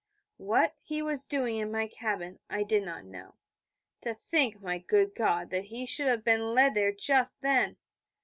[0.37, 3.35] What he was doing in my cabin I did not know.
[4.01, 7.77] To think, my good God, that he should have been led there just then!